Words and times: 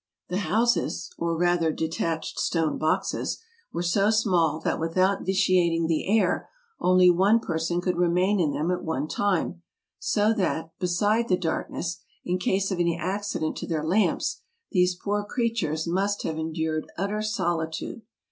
The 0.29 0.39
houses— 0.39 1.11
or 1.19 1.37
rather 1.37 1.71
detached 1.71 2.39
stone 2.39 2.79
boxes— 2.79 3.37
were 3.71 3.83
so 3.83 4.09
small 4.09 4.59
that 4.61 4.79
without 4.79 5.23
vitiating 5.23 5.85
the 5.85 6.07
air 6.17 6.49
only 6.79 7.11
one 7.11 7.39
person 7.39 7.81
could 7.81 7.97
remain 7.97 8.39
in 8.39 8.51
them 8.51 8.71
at 8.71 8.83
one 8.83 9.07
time; 9.07 9.61
so 9.99 10.33
that, 10.33 10.71
be 10.79 10.87
side 10.87 11.27
the 11.27 11.37
darkness— 11.37 11.99
in 12.25 12.39
case 12.39 12.71
of 12.71 12.79
any 12.79 12.97
accident 12.97 13.55
to 13.57 13.67
their 13.67 13.83
lamps— 13.85 14.41
these 14.71 14.95
poor 14.95 15.23
creatures 15.23 15.85
must 15.85 16.23
have 16.23 16.39
endured 16.39 16.87
utter 16.97 17.21
solitude. 17.21 18.01